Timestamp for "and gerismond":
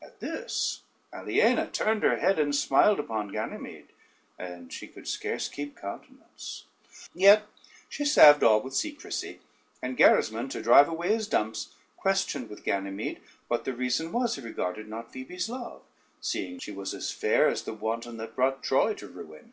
9.82-10.48